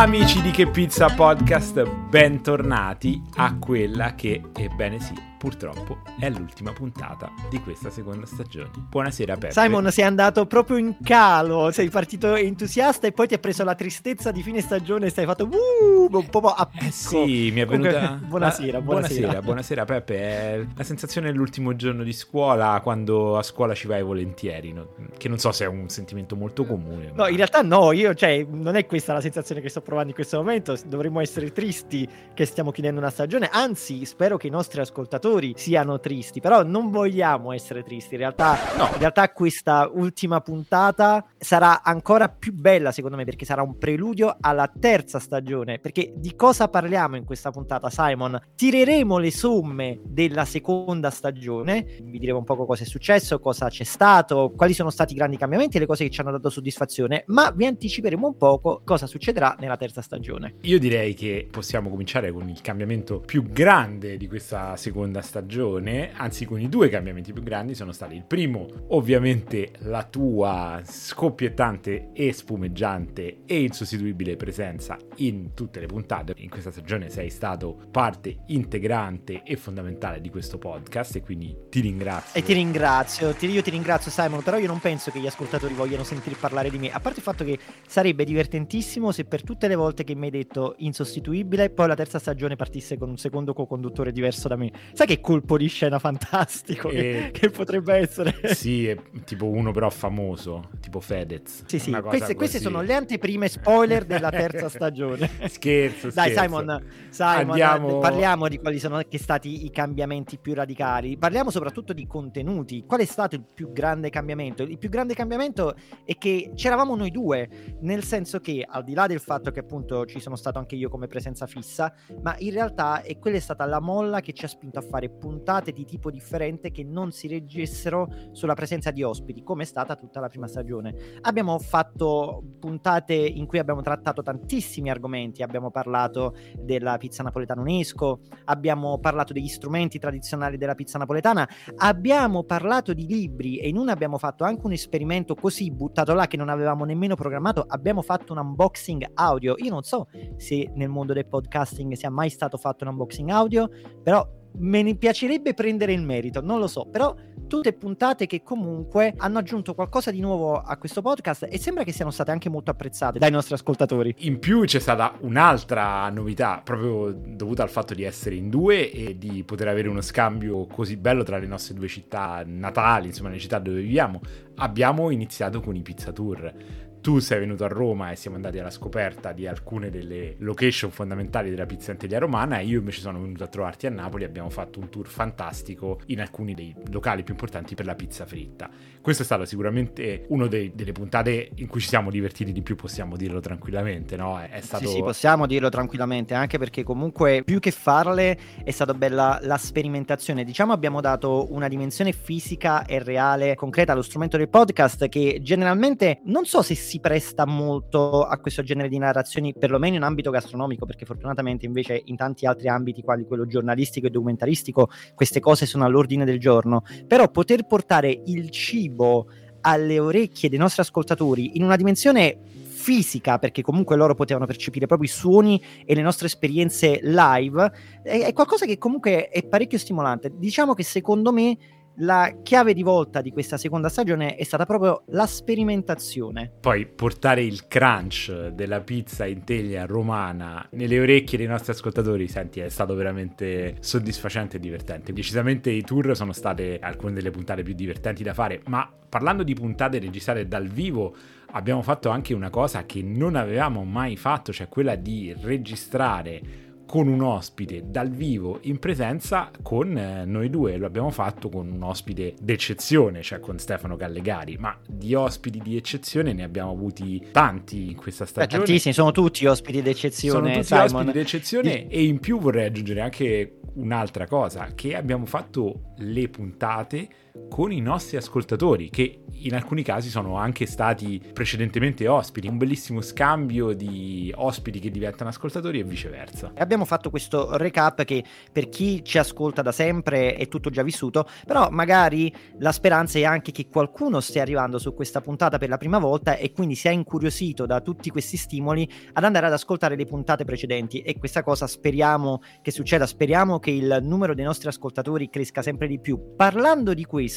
[0.00, 7.30] Amici di Che Pizza Podcast, bentornati a quella che, ebbene sì, purtroppo è l'ultima puntata
[7.48, 8.70] di questa seconda stagione.
[8.90, 9.52] Buonasera Peppe.
[9.52, 13.76] Simon, sei andato proprio in calo, sei partito entusiasta e poi ti ha preso la
[13.76, 16.84] tristezza di fine stagione e stai fatto uh, un po' a picco.
[16.84, 18.18] Eh sì, mi è venuta...
[18.28, 18.80] Buonasera, buonasera.
[18.80, 19.42] buonasera.
[19.42, 24.88] Buonasera Peppe, la sensazione dell'ultimo giorno di scuola quando a scuola ci vai volentieri, no?
[25.16, 27.12] che non so se è un sentimento molto comune.
[27.14, 30.14] No, in realtà no, io, cioè, non è questa la sensazione che sto provando in
[30.16, 34.80] questo momento, dovremmo essere tristi che stiamo chiudendo una stagione, anzi spero che i nostri
[34.80, 38.14] ascoltatori siano tristi, però non vogliamo essere tristi.
[38.14, 38.88] In realtà, no.
[38.92, 44.36] in realtà questa ultima puntata sarà ancora più bella, secondo me, perché sarà un preludio
[44.40, 45.78] alla terza stagione.
[45.78, 48.40] Perché di cosa parliamo in questa puntata, Simon?
[48.54, 53.84] Tireremo le somme della seconda stagione, vi diremo un po' cosa è successo, cosa c'è
[53.84, 57.24] stato, quali sono stati i grandi cambiamenti e le cose che ci hanno dato soddisfazione,
[57.26, 60.54] ma vi anticiperemo un poco cosa succederà nella terza stagione.
[60.62, 66.12] Io direi che possiamo cominciare con il cambiamento più grande di questa seconda seconda stagione,
[66.14, 72.10] anzi con i due cambiamenti più grandi sono stati il primo, ovviamente la tua scoppiettante
[72.12, 76.34] e spumeggiante e insostituibile presenza in tutte le puntate.
[76.36, 81.80] In questa stagione sei stato parte integrante e fondamentale di questo podcast e quindi ti
[81.80, 82.40] ringrazio.
[82.40, 86.04] E ti ringrazio, io ti ringrazio Simon, però io non penso che gli ascoltatori vogliano
[86.04, 89.74] sentire parlare di me, a parte il fatto che sarebbe divertentissimo se per tutte le
[89.74, 94.12] volte che mi hai detto insostituibile, poi la terza stagione partisse con un secondo co-conduttore
[94.12, 94.70] diverso da me.
[94.92, 96.92] Sai che colpo di scena fantastico e...
[96.92, 98.54] che, che, potrebbe essere.
[98.54, 101.62] Sì, è tipo uno però famoso, tipo Fedez.
[101.64, 105.30] Sì, sì, queste, queste, sono le anteprime spoiler della terza stagione.
[105.48, 107.98] scherzo, Dai Simon, Simon Andiamo...
[107.98, 111.16] parliamo di quali sono stati i cambiamenti più radicali.
[111.16, 112.84] Parliamo soprattutto di contenuti.
[112.84, 114.62] Qual è stato il più grande cambiamento?
[114.62, 117.48] Il più grande cambiamento è che c'eravamo noi due,
[117.80, 120.90] nel senso che al di là del fatto che appunto ci sono stato anche io
[120.90, 124.48] come presenza fissa, ma in realtà è quella è stata la molla che ci ha
[124.48, 129.04] spinto a fare fare puntate di tipo differente che non si reggessero sulla presenza di
[129.04, 130.94] ospiti, come è stata tutta la prima stagione.
[131.22, 138.20] Abbiamo fatto puntate in cui abbiamo trattato tantissimi argomenti, abbiamo parlato della pizza napoletana UNESCO,
[138.46, 143.92] abbiamo parlato degli strumenti tradizionali della pizza napoletana, abbiamo parlato di libri e in una
[143.92, 148.32] abbiamo fatto anche un esperimento così buttato là che non avevamo nemmeno programmato, abbiamo fatto
[148.32, 149.54] un unboxing audio.
[149.58, 153.68] Io non so se nel mondo del podcasting sia mai stato fatto un unboxing audio,
[154.02, 154.26] però
[154.58, 157.14] me ne piacerebbe prendere il merito, non lo so, però
[157.48, 161.92] tutte puntate che comunque hanno aggiunto qualcosa di nuovo a questo podcast e sembra che
[161.92, 164.14] siano state anche molto apprezzate dai nostri ascoltatori.
[164.18, 169.16] In più c'è stata un'altra novità, proprio dovuta al fatto di essere in due e
[169.18, 173.38] di poter avere uno scambio così bello tra le nostre due città natali, insomma le
[173.38, 174.20] città dove viviamo.
[174.56, 176.52] Abbiamo iniziato con i pizza tour
[177.00, 181.50] tu sei venuto a Roma e siamo andati alla scoperta di alcune delle location fondamentali
[181.50, 184.78] della pizzenteria romana e io invece sono venuto a trovarti a Napoli e abbiamo fatto
[184.80, 188.68] un tour fantastico in alcuni dei locali più importanti per la pizza fritta.
[189.00, 193.16] Questo è stato sicuramente una delle puntate in cui ci siamo divertiti di più, possiamo
[193.16, 194.38] dirlo tranquillamente, no?
[194.40, 194.86] È stato...
[194.86, 199.56] Sì, sì, possiamo dirlo tranquillamente, anche perché comunque più che farle è stata bella la
[199.56, 200.44] sperimentazione.
[200.44, 206.20] Diciamo abbiamo dato una dimensione fisica e reale, concreta allo strumento del podcast che generalmente
[206.24, 210.86] non so se si presta molto a questo genere di narrazioni, perlomeno in ambito gastronomico,
[210.86, 215.84] perché fortunatamente invece in tanti altri ambiti, quali quello giornalistico e documentaristico, queste cose sono
[215.84, 216.82] all'ordine del giorno.
[217.06, 219.26] Però poter portare il cibo
[219.60, 225.10] alle orecchie dei nostri ascoltatori in una dimensione fisica, perché comunque loro potevano percepire proprio
[225.10, 227.70] i suoni e le nostre esperienze live,
[228.02, 230.32] è, è qualcosa che comunque è parecchio stimolante.
[230.34, 231.58] Diciamo che secondo me
[232.00, 236.50] la chiave di volta di questa seconda stagione è stata proprio la sperimentazione.
[236.60, 242.60] Poi portare il crunch della pizza in teglia romana nelle orecchie dei nostri ascoltatori, senti,
[242.60, 245.12] è stato veramente soddisfacente e divertente.
[245.12, 249.54] Decisamente i tour sono state alcune delle puntate più divertenti da fare, ma parlando di
[249.54, 251.14] puntate registrate dal vivo,
[251.52, 257.06] abbiamo fatto anche una cosa che non avevamo mai fatto, cioè quella di registrare con
[257.06, 260.78] un ospite dal vivo in presenza con eh, noi due.
[260.78, 265.76] Lo abbiamo fatto con un ospite d'eccezione, cioè con Stefano Gallegari, ma di ospiti di
[265.76, 268.60] eccezione ne abbiamo avuti tanti in questa stagione.
[268.60, 270.38] Beh, tantissimi, sono tutti ospiti d'eccezione.
[270.38, 271.02] Sono tutti Simon.
[271.02, 277.08] ospiti d'eccezione e in più vorrei aggiungere anche un'altra cosa, che abbiamo fatto le puntate
[277.48, 283.00] con i nostri ascoltatori che in alcuni casi sono anche stati precedentemente ospiti, un bellissimo
[283.00, 286.52] scambio di ospiti che diventano ascoltatori e viceversa.
[286.56, 291.26] Abbiamo fatto questo recap che per chi ci ascolta da sempre è tutto già vissuto,
[291.46, 295.76] però magari la speranza è anche che qualcuno stia arrivando su questa puntata per la
[295.76, 300.04] prima volta e quindi sia incuriosito da tutti questi stimoli ad andare ad ascoltare le
[300.04, 305.28] puntate precedenti e questa cosa speriamo che succeda, speriamo che il numero dei nostri ascoltatori
[305.28, 306.34] cresca sempre di più.
[306.36, 307.27] Parlando di questo,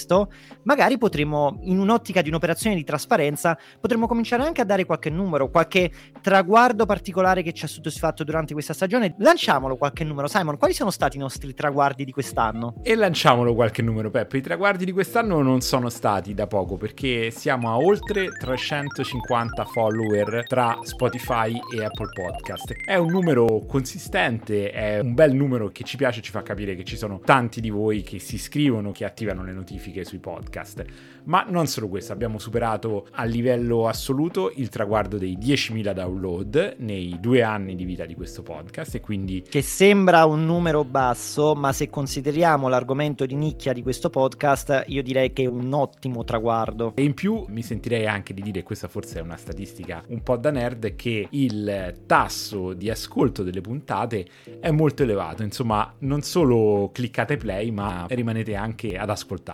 [0.63, 5.09] magari potremo in un un'ottica di un'operazione di trasparenza, potremmo cominciare anche a dare qualche
[5.09, 5.91] numero, qualche
[6.21, 9.15] traguardo particolare che ci ha soddisfatto durante questa stagione.
[9.17, 10.27] Lanciamolo qualche numero.
[10.27, 12.75] Simon, quali sono stati i nostri traguardi di quest'anno?
[12.81, 14.37] E lanciamolo qualche numero, Peppe.
[14.37, 20.45] I traguardi di quest'anno non sono stati da poco perché siamo a oltre 350 follower
[20.47, 22.73] tra Spotify e Apple Podcast.
[22.85, 26.83] È un numero consistente, è un bel numero che ci piace, ci fa capire che
[26.83, 30.85] ci sono tanti di voi che si iscrivono, che attivano le notifiche sui podcast.
[31.23, 37.17] Ma non solo questo, abbiamo superato a livello assoluto il traguardo dei 10.000 download nei
[37.19, 39.43] due anni di vita di questo podcast e quindi...
[39.47, 45.03] Che sembra un numero basso, ma se consideriamo l'argomento di nicchia di questo podcast, io
[45.03, 46.93] direi che è un ottimo traguardo.
[46.95, 50.37] E in più mi sentirei anche di dire, questa forse è una statistica un po'
[50.37, 54.25] da nerd, che il tasso di ascolto delle puntate
[54.59, 59.09] è molto elevato, insomma non solo cliccate play, ma rimanete anche ad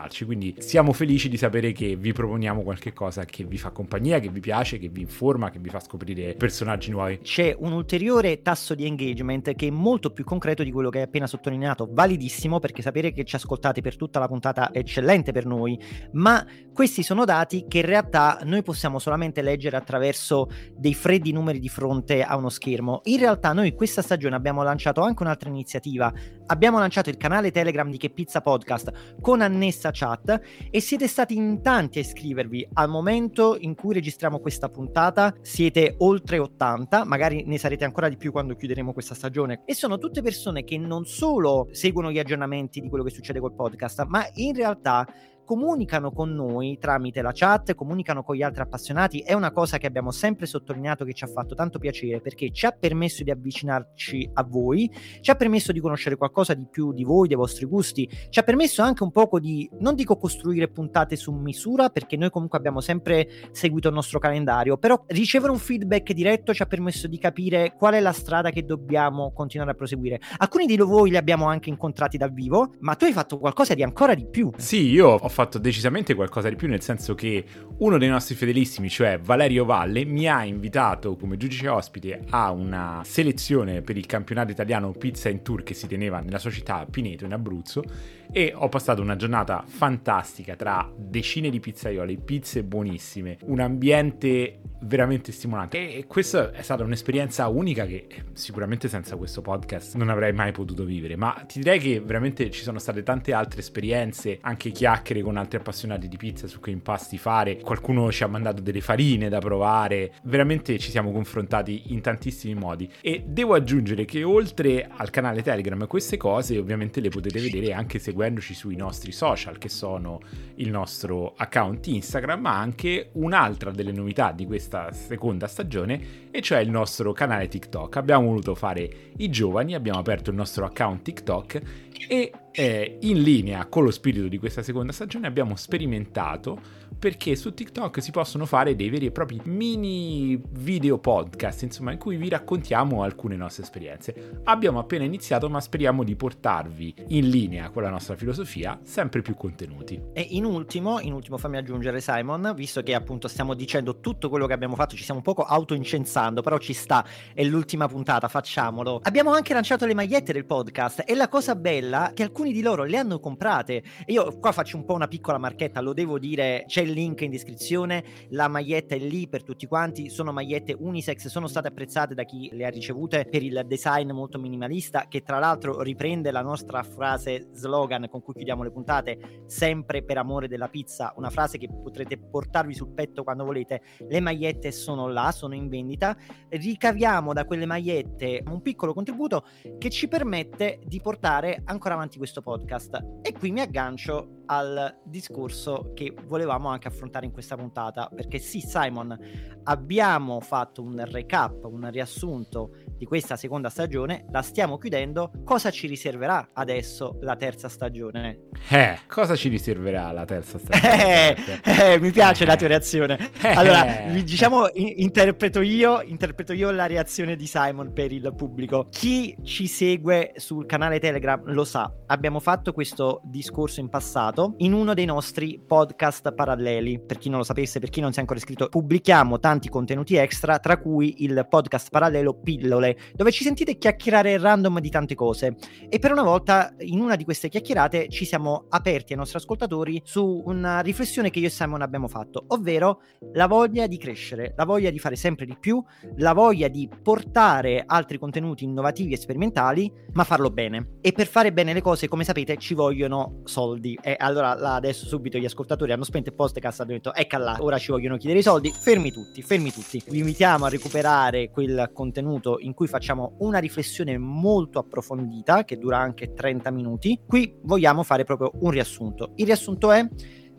[0.08, 4.20] ascoltarci, quindi siamo felici di sapere che vi proponiamo qualche cosa che vi fa compagnia,
[4.20, 7.20] che vi piace, che vi informa, che vi fa scoprire personaggi nuovi.
[7.22, 11.04] C'è un ulteriore tasso di engagement che è molto più concreto di quello che hai
[11.04, 15.46] appena sottolineato, validissimo perché sapere che ci ascoltate per tutta la puntata è eccellente per
[15.46, 15.80] noi,
[16.14, 21.60] ma questi sono dati che in realtà noi possiamo solamente leggere attraverso dei freddi numeri
[21.60, 23.02] di fronte a uno schermo.
[23.06, 26.14] In realtà noi questa stagione abbiamo lanciato anche un'altra iniziativa,
[26.48, 31.36] abbiamo lanciato il canale Telegram di Che Pizza Podcast con annessa chat e siete stati
[31.36, 32.70] in tanti a iscrivervi.
[32.74, 38.18] Al momento in cui registriamo questa puntata siete oltre 80, magari ne sarete ancora di
[38.18, 39.62] più quando chiuderemo questa stagione.
[39.66, 43.54] E sono tutte persone che non solo seguono gli aggiornamenti di quello che succede col
[43.54, 45.06] podcast, ma in realtà
[45.48, 49.20] comunicano con noi tramite la chat, comunicano con gli altri appassionati.
[49.20, 52.66] È una cosa che abbiamo sempre sottolineato che ci ha fatto tanto piacere perché ci
[52.66, 54.92] ha permesso di avvicinarci a voi,
[55.22, 58.44] ci ha permesso di conoscere qualcosa di più di voi, dei vostri gusti, ci ha
[58.44, 62.82] permesso anche un poco di, non dico costruire puntate su misura perché noi comunque abbiamo
[62.82, 67.74] sempre seguito il nostro calendario, però ricevere un feedback diretto ci ha permesso di capire
[67.78, 70.20] qual è la strada che dobbiamo continuare a proseguire.
[70.40, 73.84] Alcuni di voi li abbiamo anche incontrati dal vivo, ma tu hai fatto qualcosa di
[73.84, 74.52] ancora di più.
[74.58, 77.46] Sì, io ho fatto decisamente qualcosa di più, nel senso che
[77.78, 83.04] uno dei nostri fedelissimi, cioè Valerio Valle, mi ha invitato come giudice ospite a una
[83.06, 87.26] selezione per il campionato italiano Pizza in Tour che si teneva nella sua città Pineto
[87.26, 87.84] in Abruzzo
[88.32, 95.32] e ho passato una giornata fantastica tra decine di pizzaioli, pizze buonissime, un ambiente veramente
[95.32, 95.96] stimolante.
[95.96, 100.84] E questa è stata un'esperienza unica che sicuramente senza questo podcast non avrei mai potuto
[100.84, 105.38] vivere, ma ti direi che veramente ci sono state tante altre esperienze, anche chiacchiere con
[105.38, 109.40] altri appassionati di pizza su che impasti fare, qualcuno ci ha mandato delle farine da
[109.40, 112.90] provare, veramente ci siamo confrontati in tantissimi modi.
[113.02, 118.00] E devo aggiungere che oltre al canale Telegram queste cose ovviamente le potete vedere anche
[118.00, 120.20] se seguendoci sui nostri social che sono
[120.56, 126.58] il nostro account Instagram, ma anche un'altra delle novità di questa seconda stagione, e cioè
[126.60, 127.96] il nostro canale TikTok.
[127.98, 131.62] Abbiamo voluto fare i giovani, abbiamo aperto il nostro account TikTok
[132.10, 136.60] e eh, in linea con lo spirito di questa seconda stagione abbiamo sperimentato
[136.98, 141.98] perché su TikTok si possono fare dei veri e propri mini video podcast, insomma, in
[141.98, 144.42] cui vi raccontiamo alcune nostre esperienze.
[144.46, 149.36] Abbiamo appena iniziato, ma speriamo di portarvi in linea con la nostra filosofia sempre più
[149.36, 150.02] contenuti.
[150.14, 154.48] E in ultimo, in ultimo fammi aggiungere Simon, visto che appunto stiamo dicendo tutto quello
[154.48, 159.02] che abbiamo fatto, ci stiamo un poco auto-incensando, però ci sta, è l'ultima puntata, facciamolo.
[159.04, 162.62] Abbiamo anche lanciato le magliette del podcast e la cosa bella è che alcuni di
[162.62, 163.84] loro le hanno comprate.
[164.08, 167.32] Io qua faccio un po' una piccola marchetta, lo devo dire, c'è il link in
[167.32, 172.24] descrizione, la maglietta è lì per tutti quanti, sono magliette unisex, sono state apprezzate da
[172.24, 176.82] chi le ha ricevute per il design molto minimalista che tra l'altro riprende la nostra
[176.84, 181.68] frase slogan con cui chiudiamo le puntate, sempre per amore della pizza, una frase che
[181.68, 183.82] potrete portarvi sul petto quando volete.
[184.08, 186.16] Le magliette sono là, sono in vendita,
[186.50, 189.46] ricaviamo da quelle magliette un piccolo contributo
[189.78, 193.20] che ci permette di portare ancora avanti questo podcast.
[193.22, 198.60] E qui mi aggancio al discorso che volevamo anche affrontare in questa puntata, perché sì,
[198.60, 199.18] Simon,
[199.64, 205.32] abbiamo fatto un recap, un riassunto di questa seconda stagione, la stiamo chiudendo.
[205.44, 208.46] Cosa ci riserverà adesso la terza stagione?
[208.70, 211.36] Eh, cosa ci riserverà la terza stagione?
[211.64, 213.32] Eh, eh, mi piace la tua reazione.
[213.42, 218.88] Allora, diciamo, interpreto io, interpreto io la reazione di Simon per il pubblico.
[218.90, 224.74] Chi ci segue sul canale Telegram lo sa, abbiamo fatto questo discorso in passato in
[224.74, 227.00] uno dei nostri podcast paralleli.
[227.00, 230.16] Per chi non lo sapesse, per chi non si è ancora iscritto, pubblichiamo tanti contenuti
[230.16, 235.56] extra, tra cui il podcast parallelo Pillole, dove ci sentite chiacchierare random di tante cose.
[235.90, 240.02] E per una volta, in una di queste chiacchierate, ci siamo aperti ai nostri ascoltatori
[240.04, 243.02] su una riflessione che io e Simon abbiamo fatto, ovvero
[243.34, 245.84] la voglia di crescere, la voglia di fare sempre di più,
[246.18, 250.98] la voglia di portare altri contenuti innovativi e sperimentali, ma farlo bene.
[251.02, 253.98] E per fare bene le cose, come sapete, ci vogliono soldi.
[254.02, 257.58] E allora là, adesso subito gli ascoltatori hanno spento il podcast, hanno detto ecco là,
[257.60, 258.72] ora ci vogliono chiedere i soldi.
[258.72, 260.04] Fermi tutti, fermi tutti.
[260.08, 265.98] Vi invitiamo a recuperare quel contenuto in cui facciamo una riflessione molto approfondita, che dura
[265.98, 267.22] anche 30 minuti.
[267.26, 269.32] Qui vogliamo fare proprio un riassunto.
[269.36, 270.06] Il riassunto è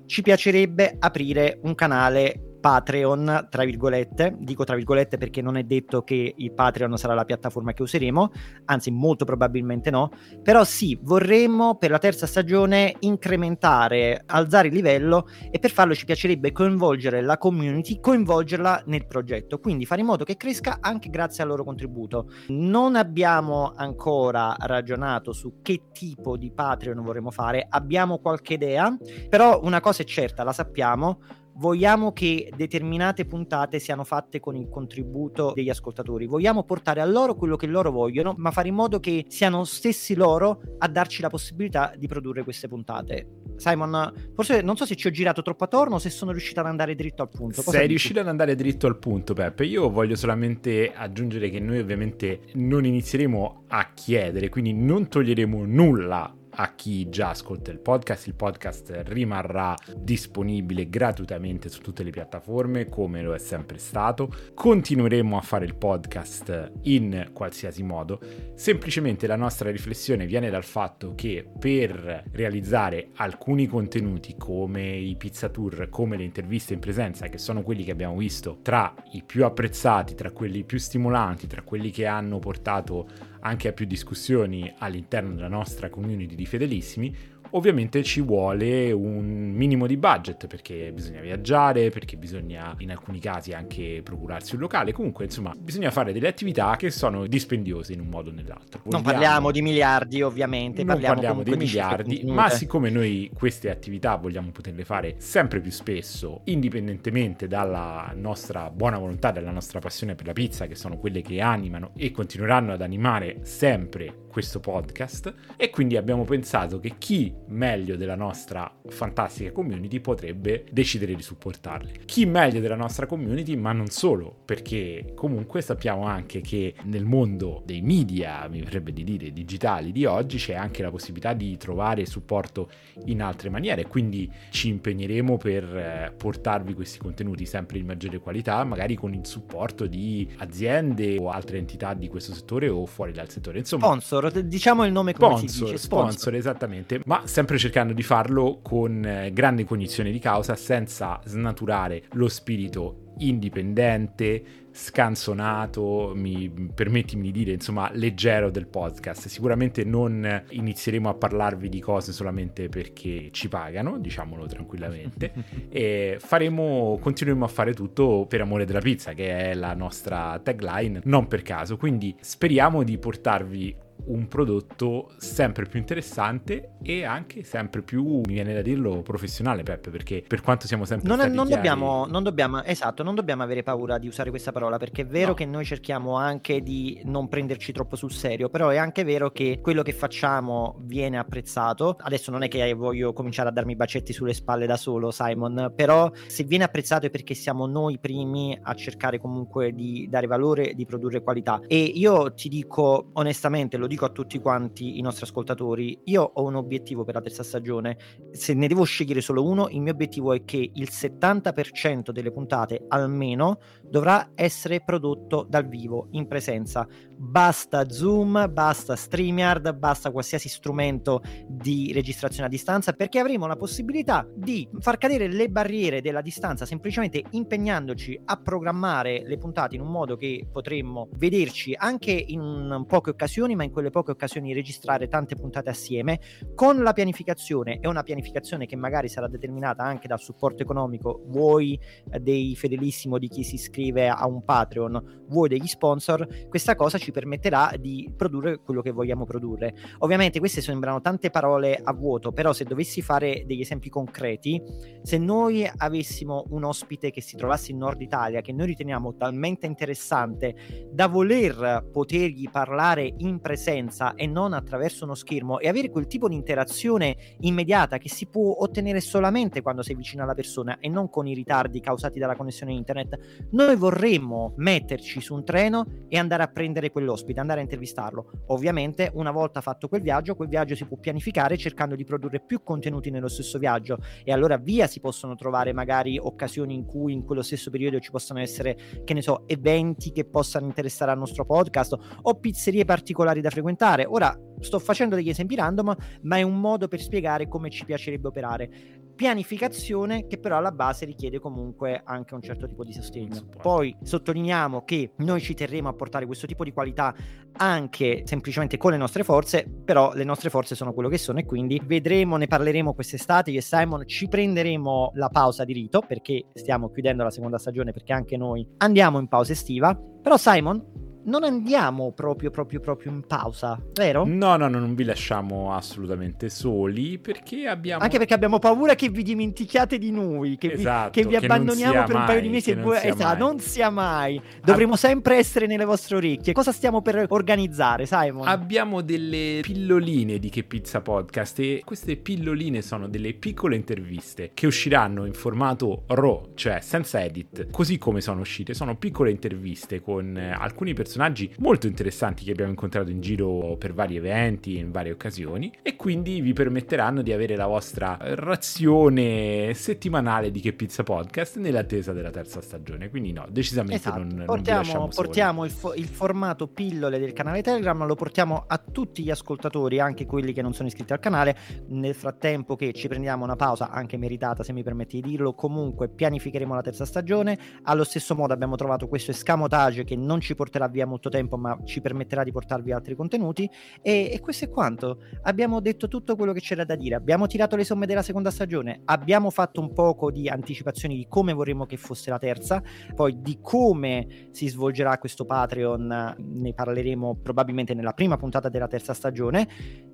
[0.07, 6.03] ci piacerebbe aprire un canale Patreon, tra virgolette, dico tra virgolette perché non è detto
[6.03, 8.31] che il Patreon sarà la piattaforma che useremo,
[8.67, 10.11] anzi molto probabilmente no,
[10.43, 16.05] però sì, vorremmo per la terza stagione incrementare, alzare il livello e per farlo ci
[16.05, 21.43] piacerebbe coinvolgere la community, coinvolgerla nel progetto, quindi fare in modo che cresca anche grazie
[21.43, 22.31] al loro contributo.
[22.49, 28.97] Non abbiamo ancora ragionato su che tipo di Patreon vorremmo fare, abbiamo qualche idea,
[29.29, 31.21] però una cosa è certa, la sappiamo,
[31.59, 37.35] vogliamo che determinate puntate siano fatte con il contributo degli ascoltatori, vogliamo portare a loro
[37.35, 41.29] quello che loro vogliono, ma fare in modo che siano stessi loro a darci la
[41.29, 43.27] possibilità di produrre queste puntate.
[43.57, 46.67] Simon, forse non so se ci ho girato troppo attorno o se sono riuscito ad
[46.67, 47.63] andare dritto al punto.
[47.63, 47.89] Cosa Sei dici?
[47.89, 49.65] riuscito ad andare dritto al punto, Peppe.
[49.65, 56.38] Io voglio solamente aggiungere che noi ovviamente non inizieremo a chiedere, quindi non toglieremo nulla
[56.61, 58.27] a chi già ascolta il podcast.
[58.27, 64.33] Il podcast rimarrà disponibile gratuitamente su tutte le piattaforme come lo è sempre stato.
[64.55, 68.21] Continueremo a fare il podcast in qualsiasi modo.
[68.55, 75.49] Semplicemente la nostra riflessione viene dal fatto che per realizzare alcuni contenuti come i pizza
[75.49, 79.45] tour, come le interviste in presenza, che sono quelli che abbiamo visto tra i più
[79.45, 83.07] apprezzati, tra quelli più stimolanti, tra quelli che hanno portato
[83.41, 87.15] anche a più discussioni all'interno della nostra community di fedelissimi,
[87.51, 93.53] ovviamente ci vuole un minimo di budget perché bisogna viaggiare, perché bisogna in alcuni casi
[93.53, 98.09] anche procurarsi un locale, comunque insomma bisogna fare delle attività che sono dispendiose in un
[98.09, 98.81] modo o nell'altro.
[98.85, 99.03] Vogliamo...
[99.03, 103.71] Non parliamo di miliardi ovviamente, non parliamo, parliamo di miliardi, di ma siccome noi queste
[103.71, 110.15] attività vogliamo poterle fare sempre più spesso, indipendentemente dalla nostra buona volontà, dalla nostra passione
[110.15, 115.35] per la pizza, che sono quelle che animano e continueranno ad animare sempre questo podcast
[115.57, 122.03] e quindi abbiamo pensato che chi meglio della nostra fantastica community potrebbe decidere di supportarli.
[122.05, 127.63] Chi meglio della nostra community, ma non solo, perché comunque sappiamo anche che nel mondo
[127.67, 132.07] dei media, mi verrebbe di dire digitali di oggi, c'è anche la possibilità di trovare
[132.07, 132.71] supporto
[133.07, 138.63] in altre maniere, quindi ci impegneremo per eh, portarvi questi contenuti sempre in maggiore qualità,
[138.63, 143.29] magari con il supporto di aziende o altre entità di questo settore o fuori dal
[143.29, 143.59] settore.
[143.59, 147.93] Insomma, sponsor, diciamo il nome come sponsor, si dice, sponsor, sponsor esattamente, ma sempre cercando
[147.93, 156.51] di farlo con eh, grande cognizione di causa senza snaturare lo spirito indipendente, scanzonato, mi,
[156.73, 159.29] permettimi di dire, insomma, leggero del podcast.
[159.29, 165.33] Sicuramente non inizieremo a parlarvi di cose solamente perché ci pagano, diciamolo tranquillamente,
[165.69, 171.01] e faremo, continueremo a fare tutto per amore della pizza, che è la nostra tagline,
[171.05, 171.77] non per caso.
[171.77, 178.55] Quindi speriamo di portarvi un prodotto sempre più interessante e anche sempre più, mi viene
[178.55, 181.51] da dirlo, professionale, Peppe, perché per quanto siamo sempre non, non chiari...
[181.51, 185.29] dobbiamo, non dobbiamo, esatto, non dobbiamo avere paura di usare questa parola, perché è vero
[185.29, 185.35] no.
[185.35, 189.61] che noi cerchiamo anche di non prenderci troppo sul serio, però è anche vero che
[189.63, 191.97] quello che facciamo viene apprezzato.
[191.99, 196.11] Adesso non è che voglio cominciare a darmi bacetti sulle spalle da solo, Simon, però
[196.27, 200.87] se viene apprezzato è perché siamo noi primi a cercare comunque di dare valore, di
[200.87, 201.61] produrre qualità.
[201.67, 206.45] E io ti dico onestamente, lo dico a tutti quanti i nostri ascoltatori, io ho
[206.45, 207.97] un obiettivo per la terza stagione,
[208.33, 212.85] se ne devo scegliere solo uno, il mio obiettivo è che il 70% delle puntate
[212.89, 216.87] almeno dovrà essere prodotto dal vivo, in presenza.
[217.19, 224.27] Basta Zoom, basta StreamYard, basta qualsiasi strumento di registrazione a distanza perché avremo la possibilità
[224.35, 229.91] di far cadere le barriere della distanza semplicemente impegnandoci a programmare le puntate in un
[229.91, 235.35] modo che potremmo vederci anche in poche occasioni, ma in quelle poche occasioni registrare tante
[235.35, 236.21] puntate assieme.
[236.55, 241.79] Con la pianificazione e una pianificazione che magari sarà determinata anche dal supporto economico, vuoi
[242.21, 247.08] dei fedelissimo di chi si iscrive a un Patreon, vuoi degli sponsor, questa cosa ci
[247.13, 249.75] permetterà di produrre quello che vogliamo produrre.
[249.99, 254.63] Ovviamente queste sembrano tante parole a vuoto, però se dovessi fare degli esempi concreti,
[255.03, 259.67] se noi avessimo un ospite che si trovasse in Nord Italia, che noi riteniamo talmente
[259.67, 266.07] interessante da voler potergli parlare in presenza e non attraverso uno schermo e avere quel
[266.07, 270.89] tipo di interazione immediata che si può ottenere solamente quando sei vicino alla persona e
[270.89, 276.19] non con i ritardi causati dalla connessione internet, noi vorremmo metterci su un treno e
[276.19, 278.31] andare a prendere quell'ospite, andare a intervistarlo.
[278.47, 282.63] Ovviamente, una volta fatto quel viaggio, quel viaggio si può pianificare cercando di produrre più
[282.63, 287.25] contenuti nello stesso viaggio e allora via si possono trovare magari occasioni in cui in
[287.25, 291.45] quello stesso periodo ci possono essere, che ne so, eventi che possano interessare al nostro
[291.45, 294.05] podcast o pizzerie particolari da frequentare.
[294.05, 298.29] Ora sto facendo degli esempi random, ma è un modo per spiegare come ci piacerebbe
[298.29, 298.71] operare.
[299.19, 303.49] Pianificazione che però alla base richiede comunque anche un certo tipo di sostegno.
[303.61, 307.13] Poi sottolineiamo che noi ci terremo a portare questo tipo di qualità
[307.57, 311.47] anche semplicemente con le nostre forze, però le nostre forze sono quello che sono e
[311.47, 313.51] quindi vedremo, ne parleremo quest'estate.
[313.51, 317.91] Io e Simon, ci prenderemo la pausa di rito perché stiamo chiudendo la seconda stagione
[317.91, 323.23] perché anche noi andiamo in pausa estiva, però Simon non andiamo proprio, proprio, proprio in
[323.27, 324.25] pausa, vero?
[324.25, 328.03] No, no, no, non vi lasciamo assolutamente soli perché abbiamo...
[328.03, 332.05] Anche perché abbiamo paura che vi dimentichiate di noi, che, esatto, vi, che vi abbandoniamo
[332.05, 332.99] per un paio di mesi e voi...
[333.03, 334.41] Esatto, non sia mai.
[334.63, 334.99] Dovremo Ab...
[334.99, 336.53] sempre essere nelle vostre orecchie.
[336.53, 338.47] Cosa stiamo per organizzare, Simon?
[338.47, 344.67] Abbiamo delle pilloline di Che Pizza Podcast e queste pilloline sono delle piccole interviste che
[344.67, 348.75] usciranno in formato RAW, cioè senza edit, così come sono uscite.
[348.75, 353.77] Sono piccole interviste con eh, alcuni personaggi personaggi molto interessanti che abbiamo incontrato in giro
[353.79, 359.73] per vari eventi, in varie occasioni, e quindi vi permetteranno di avere la vostra razione
[359.73, 363.09] settimanale di Che Pizza Podcast nell'attesa della terza stagione.
[363.09, 364.19] Quindi no, decisamente esatto.
[364.19, 368.77] non, portiamo, non portiamo il, fo- il, formato pillole del canale Telegram, lo portiamo a
[368.77, 371.57] tutti gli ascoltatori, anche quelli che non sono iscritti al canale.
[371.89, 376.11] Nel frattempo che ci prendiamo una pausa, anche meritata se mi permetti di dirlo, comunque
[376.11, 377.59] pianificheremo la terza stagione.
[377.85, 381.79] Allo stesso modo abbiamo trovato questo escamotage che non ci porterà via molto tempo, ma
[381.85, 383.69] ci permetterà di portarvi altri contenuti.
[384.03, 385.23] E, e, questo è quanto.
[385.43, 387.15] Abbiamo detto tutto quello che c'era da dire.
[387.15, 389.01] Abbiamo tirato le somme della seconda stagione.
[389.05, 392.83] Abbiamo fatto un poco di anticipazioni di come vorremmo che fosse la terza.
[393.15, 399.15] Poi di come si svolgerà questo Patreon ne parleremo probabilmente nella prima puntata della terza
[399.15, 399.69] stagione.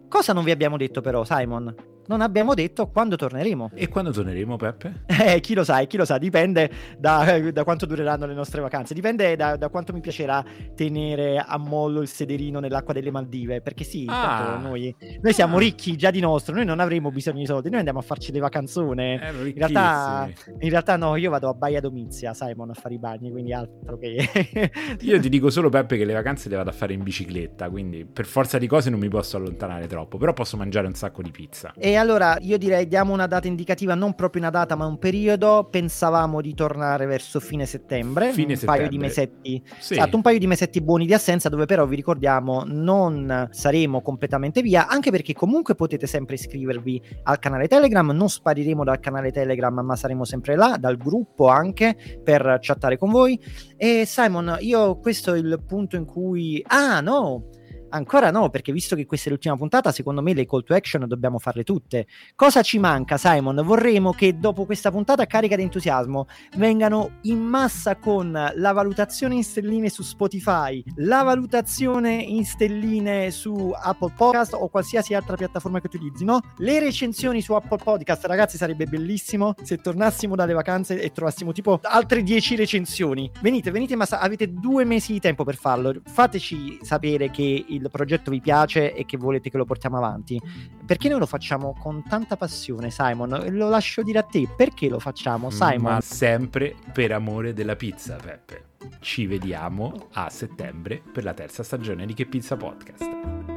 [0.09, 1.94] Cosa non vi abbiamo detto però, Simon?
[2.07, 3.71] Non abbiamo detto quando torneremo.
[3.75, 5.03] E quando torneremo, Peppe?
[5.25, 8.93] Eh, chi lo sa, chi lo sa, dipende da, da quanto dureranno le nostre vacanze,
[8.93, 13.85] dipende da, da, quanto mi piacerà tenere a mollo il sederino nell'acqua delle Maldive, perché
[13.85, 14.59] sì, ah.
[14.61, 15.61] noi, noi, siamo ah.
[15.61, 18.41] ricchi già di nostro, noi non avremo bisogno di soldi, noi andiamo a farci le
[18.41, 19.15] vacanzone.
[19.15, 22.99] Eh, in, realtà, in realtà no, io vado a Baia Domizia, Simon, a fare i
[22.99, 24.29] bagni, quindi altro che...
[25.01, 28.05] io ti dico solo, Peppe, che le vacanze le vado a fare in bicicletta, quindi
[28.05, 31.31] per forza di cose non mi posso allontanare troppo, però posso mangiare un sacco di
[31.31, 31.73] pizza.
[31.79, 35.69] E allora io direi diamo una data indicativa, non proprio una data, ma un periodo.
[35.71, 38.77] Pensavamo di tornare verso fine settembre, fine un settembre.
[38.79, 39.63] paio di mesetti.
[39.79, 39.95] Sì.
[39.95, 44.63] Esatto, un paio di mesetti buoni di assenza, dove però vi ricordiamo non saremo completamente
[44.63, 48.09] via, anche perché comunque potete sempre iscrivervi al canale Telegram.
[48.11, 53.11] Non spariremo dal canale Telegram, ma saremo sempre là, dal gruppo anche per chattare con
[53.11, 53.41] voi.
[53.77, 56.63] E Simon, io questo è il punto in cui.
[56.69, 57.49] Ah, no!
[57.95, 61.07] Ancora no, perché visto che questa è l'ultima puntata, secondo me le call to action
[61.07, 62.09] dobbiamo farle tutte.
[62.35, 63.63] Cosa ci manca, Simon?
[63.65, 66.27] Vorremmo che dopo questa puntata carica di entusiasmo
[66.57, 73.73] vengano in massa con la valutazione in stelline su Spotify, la valutazione in stelline su
[73.73, 78.87] Apple Podcast o qualsiasi altra piattaforma che utilizzino, le recensioni su Apple Podcast, ragazzi, sarebbe
[78.87, 83.31] bellissimo se tornassimo dalle vacanze e trovassimo tipo altre 10 recensioni.
[83.41, 85.95] Venite, venite, ma avete due mesi di tempo per farlo.
[86.05, 90.41] Fateci sapere che il il progetto vi piace e che volete che lo portiamo avanti.
[90.85, 93.47] Perché noi lo facciamo con tanta passione, Simon?
[93.51, 95.93] Lo lascio dire a te, perché lo facciamo, Simon?
[95.93, 98.73] Ma sempre per amore della pizza, Peppe.
[99.01, 103.54] Ci vediamo a settembre per la terza stagione di Che Pizza Podcast.